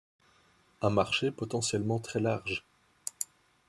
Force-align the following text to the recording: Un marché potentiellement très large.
Un 0.81 0.89
marché 0.89 1.29
potentiellement 1.29 1.99
très 1.99 2.19
large. 2.19 2.65